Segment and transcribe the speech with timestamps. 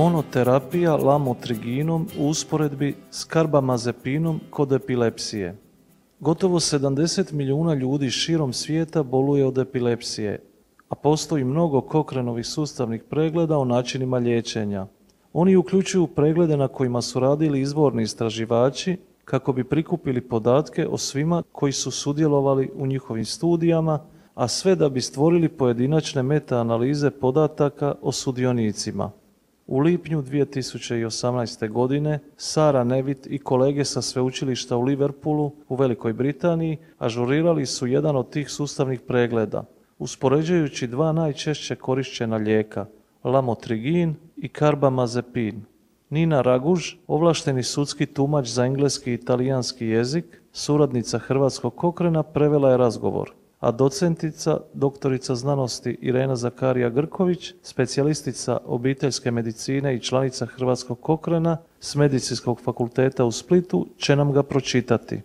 [0.00, 5.56] Monoterapija lamotriginom u usporedbi s karbamazepinom kod epilepsije.
[6.20, 10.42] Gotovo 70 milijuna ljudi širom svijeta boluje od epilepsije,
[10.88, 14.86] a postoji mnogo kokrenovih sustavnih pregleda o načinima liječenja.
[15.32, 21.42] Oni uključuju preglede na kojima su radili izvorni istraživači kako bi prikupili podatke o svima
[21.52, 24.00] koji su sudjelovali u njihovim studijama,
[24.34, 29.19] a sve da bi stvorili pojedinačne meta-analize podataka o sudionicima.
[29.70, 31.68] U lipnju 2018.
[31.68, 38.16] godine Sara Nevit i kolege sa sveučilišta u Liverpoolu u Velikoj Britaniji ažurirali su jedan
[38.16, 39.64] od tih sustavnih pregleda,
[39.98, 42.86] uspoređujući dva najčešće korišćena lijeka,
[43.24, 45.62] lamotrigin i karbamazepin.
[46.10, 52.76] Nina Raguž, ovlašteni sudski tumač za engleski i italijanski jezik, suradnica Hrvatskog kokrena, prevela je
[52.76, 61.56] razgovor a docentica, doktorica znanosti Irena Zakarija Grković, specijalistica obiteljske medicine i članica Hrvatskog kokrena
[61.80, 65.20] s Medicinskog fakulteta u Splitu, će nam ga pročitati.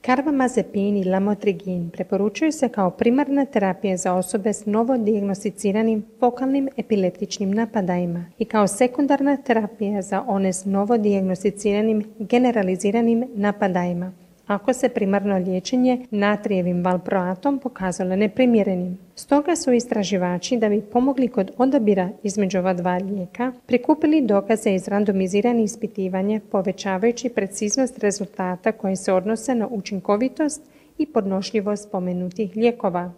[0.00, 8.24] Karbamazepin i lamotrigin preporučuju se kao primarna terapija za osobe s novodijagnosticiranim fokalnim epileptičnim napadajima
[8.38, 14.12] i kao sekundarna terapija za one s novodijagnosticiranim generaliziranim napadajima
[14.46, 18.98] ako se primarno liječenje natrijevim valproatom pokazalo neprimjerenim.
[19.14, 24.88] Stoga su istraživači da bi pomogli kod odabira između ova dva lijeka prikupili dokaze iz
[24.88, 30.62] randomiziranih ispitivanja povećavajući preciznost rezultata koje se odnose na učinkovitost
[30.98, 33.12] i podnošljivost spomenutih lijekova.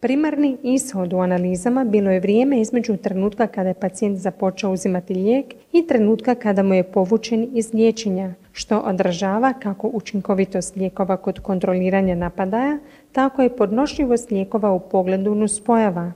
[0.00, 5.54] Primarni ishod u analizama bilo je vrijeme između trenutka kada je pacijent započeo uzimati lijek
[5.72, 12.14] i trenutka kada mu je povučen iz liječenja, što odražava kako učinkovitost lijekova kod kontroliranja
[12.14, 12.78] napadaja,
[13.12, 16.12] tako i podnošljivost lijekova u pogledu nuspojava.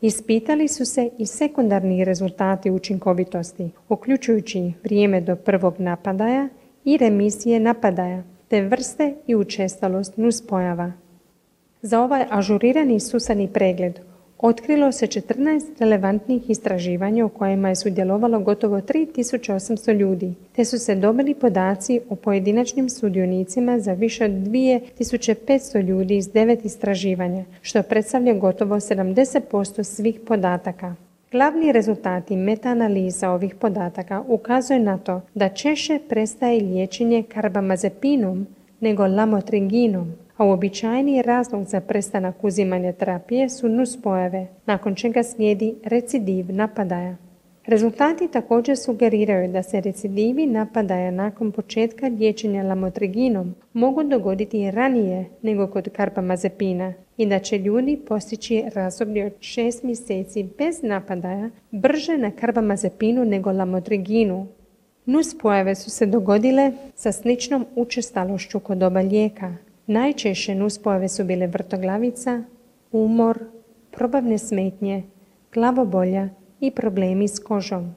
[0.00, 6.48] Ispitali su se i sekundarni rezultati učinkovitosti, uključujući vrijeme do prvog napadaja
[6.84, 10.92] i remisije napadaja, te vrste i učestalost nuspojava.
[11.82, 14.00] Za ovaj ažurirani susani pregled
[14.38, 20.94] otkrilo se 14 relevantnih istraživanja u kojima je sudjelovalo gotovo 3800 ljudi, te su se
[20.94, 28.34] dobili podaci o pojedinačnim sudionicima za više od 2500 ljudi iz devet istraživanja, što predstavlja
[28.34, 30.94] gotovo 70% svih podataka.
[31.32, 38.46] Glavni rezultati metaanaliza ovih podataka ukazuje na to da češće prestaje liječenje karbamazepinom
[38.80, 46.46] nego lamotriginom, a uobičajeni razlog za prestanak uzimanja terapije su nuspojave, nakon čega slijedi recidiv
[46.48, 47.16] napadaja.
[47.66, 55.66] Rezultati također sugeriraju da se recidivi napadaja nakon početka liječenja lamotriginom mogu dogoditi ranije nego
[55.66, 62.30] kod karpamazepina i da će ljudi postići razdoblje od šest mjeseci bez napadaja brže na
[62.30, 64.46] karbamazepinu nego lamotriginu.
[65.06, 69.54] Nuspojave su se dogodile sa sličnom učestalošću kod oba lijeka,
[69.86, 72.42] Najčešće nuspojave su bile vrtoglavica,
[72.92, 73.38] umor,
[73.90, 75.02] probavne smetnje,
[75.54, 76.28] glavobolja
[76.60, 77.94] i problemi s kožom.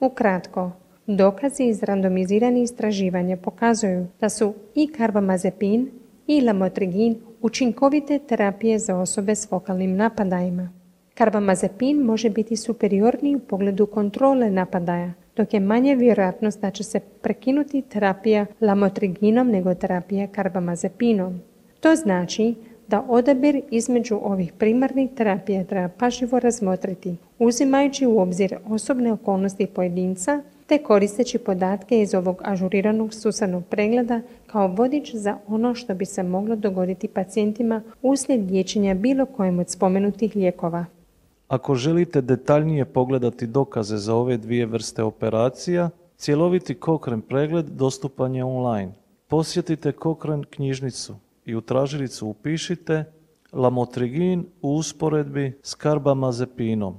[0.00, 0.70] Ukratko,
[1.06, 5.90] dokazi iz randomiziranih istraživanja pokazuju da su i karbamazepin
[6.26, 10.72] i lamotrigin učinkovite terapije za osobe s fokalnim napadajima.
[11.14, 17.00] Karbamazepin može biti superiorniji u pogledu kontrole napadaja, dok je manje vjerojatnost da će se
[17.00, 21.40] prekinuti terapija lamotriginom nego terapija karbamazepinom.
[21.80, 22.54] To znači
[22.88, 30.42] da odabir između ovih primarnih terapija treba pažljivo razmotriti, uzimajući u obzir osobne okolnosti pojedinca
[30.66, 36.22] te koristeći podatke iz ovog ažuriranog susanog pregleda kao vodič za ono što bi se
[36.22, 40.84] moglo dogoditi pacijentima uslijed liječenja bilo kojem od spomenutih lijekova.
[41.52, 48.44] Ako želite detaljnije pogledati dokaze za ove dvije vrste operacija, cjeloviti Kokren pregled dostupan je
[48.44, 48.92] online.
[49.28, 53.04] Posjetite Kokren knjižnicu i u tražilicu upišite
[53.52, 56.98] Lamotrigin u usporedbi s karbamazepinom.